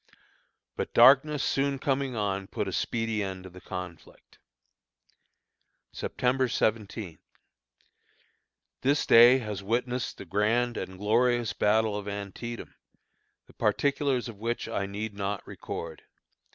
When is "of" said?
11.95-12.07, 14.27-14.39